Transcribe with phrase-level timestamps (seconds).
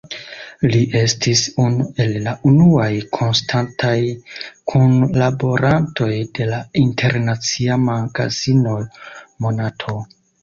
[0.73, 3.91] Li estis unu el la unuaj konstantaj
[4.71, 8.79] kunlaborantoj de la internacia magazino
[9.47, 9.95] "Monato".